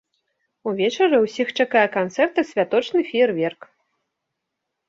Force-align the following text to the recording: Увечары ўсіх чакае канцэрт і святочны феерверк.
Увечары 0.69 1.19
ўсіх 1.25 1.47
чакае 1.63 1.85
канцэрт 1.97 2.35
і 2.43 2.47
святочны 2.53 2.99
феерверк. 3.11 3.61